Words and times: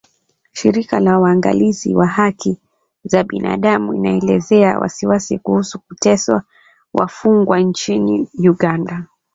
Shirika 0.51 0.99
la 0.99 1.19
Waangalizi 1.19 1.95
wa 1.95 2.07
Haki 2.07 2.57
za 3.03 3.23
Binaadamu 3.23 3.93
inaelezea 3.93 4.79
wasiwasi 4.79 5.39
kuhusu 5.39 5.79
kuteswa 5.79 6.43
wafungwa 6.93 7.59
nchini 7.59 8.29
Uganda 8.43 9.05